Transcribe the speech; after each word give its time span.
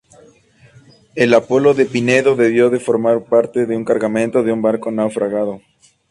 El 1.13 1.31
Apolo 1.35 1.75
de 1.75 1.85
Pinedo 1.85 2.35
debió 2.35 2.71
de 2.71 2.79
formar 2.79 3.23
parte 3.25 3.67
del 3.67 3.85
cargamento 3.85 4.41
de 4.41 4.51
un 4.51 4.59
barco 4.63 4.89
naufragado. 4.89 5.61